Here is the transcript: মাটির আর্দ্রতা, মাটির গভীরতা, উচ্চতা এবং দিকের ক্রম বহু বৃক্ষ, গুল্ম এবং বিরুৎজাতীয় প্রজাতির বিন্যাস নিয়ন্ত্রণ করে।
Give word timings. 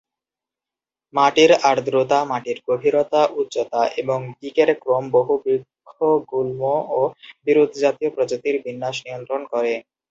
মাটির 1.13 1.51
আর্দ্রতা, 1.69 2.19
মাটির 2.25 2.57
গভীরতা, 2.67 3.21
উচ্চতা 3.39 3.81
এবং 4.01 4.19
দিকের 4.41 4.69
ক্রম 4.81 5.03
বহু 5.15 5.33
বৃক্ষ, 5.43 5.97
গুল্ম 6.31 6.61
এবং 6.89 7.09
বিরুৎজাতীয় 7.45 8.09
প্রজাতির 8.15 8.55
বিন্যাস 8.65 8.95
নিয়ন্ত্রণ 9.05 9.41
করে। 9.51 9.73